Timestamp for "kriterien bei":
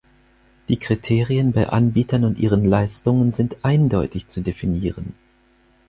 0.79-1.69